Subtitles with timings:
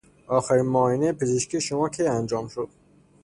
[0.27, 2.69] آخرین معاینهی پزشکی شما کی انجام شد؟